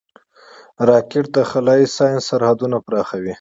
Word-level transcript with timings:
راکټ 0.89 1.25
د 1.35 1.37
خلایي 1.51 1.87
ساینس 1.97 2.23
سرحدونه 2.29 2.77
پراخوي 2.85 3.29